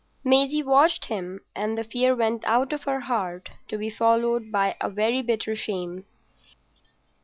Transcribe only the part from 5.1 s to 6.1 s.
bitter shame.